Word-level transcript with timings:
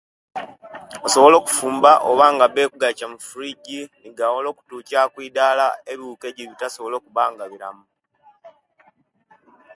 Osobola 1.05 1.35
okufumba 1.41 1.91
obanga 2.11 2.45
be 2.53 2.69
kugaicha 2.71 3.05
mufiriji 3.11 3.79
negawola 4.03 4.47
okutucha 4.49 4.99
kwidala 5.13 5.65
ebiwuka 5.91 6.25
ojibitasobola 6.31 6.95
okuba 6.97 7.23
nga 7.31 7.45
biramu 7.51 7.83